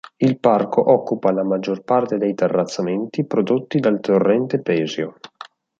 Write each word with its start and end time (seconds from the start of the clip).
Il 0.17 0.39
parco 0.39 0.91
occupa 0.93 1.31
la 1.31 1.43
maggior 1.43 1.83
parte 1.83 2.17
dei 2.17 2.33
terrazzamenti 2.33 3.23
prodotti 3.23 3.77
dal 3.79 3.99
torrente 3.99 4.59
Pesio. 4.59 5.19